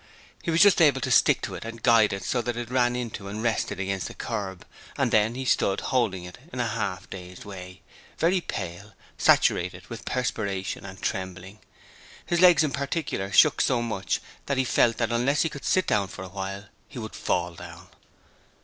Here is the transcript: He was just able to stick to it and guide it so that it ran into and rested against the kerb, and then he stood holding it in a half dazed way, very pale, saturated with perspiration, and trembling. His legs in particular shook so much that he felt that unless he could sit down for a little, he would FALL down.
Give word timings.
He 0.41 0.49
was 0.49 0.63
just 0.63 0.81
able 0.81 0.99
to 1.01 1.11
stick 1.11 1.43
to 1.43 1.53
it 1.53 1.63
and 1.63 1.83
guide 1.83 2.11
it 2.11 2.23
so 2.23 2.41
that 2.41 2.57
it 2.57 2.71
ran 2.71 2.95
into 2.95 3.27
and 3.27 3.43
rested 3.43 3.79
against 3.79 4.07
the 4.07 4.15
kerb, 4.15 4.65
and 4.97 5.11
then 5.11 5.35
he 5.35 5.45
stood 5.45 5.79
holding 5.79 6.23
it 6.23 6.39
in 6.51 6.59
a 6.59 6.65
half 6.69 7.07
dazed 7.11 7.45
way, 7.45 7.83
very 8.17 8.41
pale, 8.41 8.93
saturated 9.19 9.85
with 9.91 10.03
perspiration, 10.03 10.85
and 10.87 11.03
trembling. 11.03 11.59
His 12.25 12.41
legs 12.41 12.63
in 12.63 12.71
particular 12.71 13.31
shook 13.31 13.61
so 13.61 13.83
much 13.83 14.19
that 14.47 14.57
he 14.57 14.63
felt 14.65 14.97
that 14.97 15.11
unless 15.11 15.43
he 15.43 15.49
could 15.49 15.65
sit 15.65 15.85
down 15.85 16.07
for 16.07 16.23
a 16.23 16.29
little, 16.29 16.69
he 16.87 16.97
would 16.97 17.13
FALL 17.13 17.53
down. 17.53 17.87